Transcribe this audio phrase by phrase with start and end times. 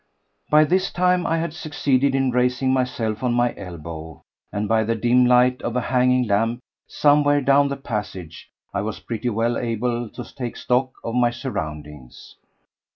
[0.49, 4.95] By this time I had succeeded in raising myself on my elbow, and, by the
[4.95, 10.09] dim light of a hanging lamp somewhere down the passage, I was pretty well able
[10.09, 12.35] to take stock of my surroundings.